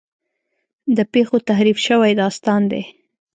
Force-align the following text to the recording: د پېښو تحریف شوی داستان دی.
د 0.97 0.99
پېښو 1.13 1.37
تحریف 1.49 1.77
شوی 1.87 2.11
داستان 2.21 2.61
دی. 2.71 2.83